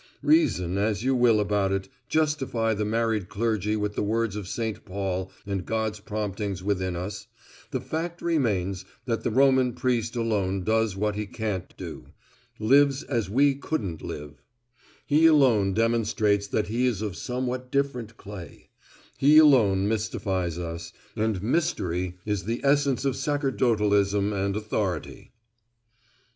[0.23, 4.83] Reason as you will about it, justify the married clergy with the words of St.
[4.83, 7.27] Paul and God's promptings within us,
[7.69, 12.07] the fact remains that the Roman priest alone does what we can't do,
[12.57, 14.41] lives as we couldn't live;
[15.05, 18.71] he alone demonstrates that he is of somewhat different clay;
[19.19, 25.31] he alone mystifies us; and mystery is the essence of sacerdotalism and authority.